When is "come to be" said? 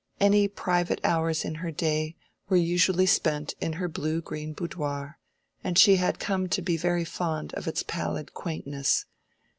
6.17-6.75